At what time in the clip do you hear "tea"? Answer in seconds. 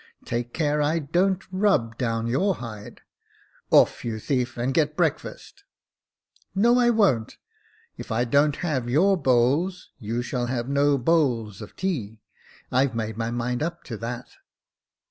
11.75-12.19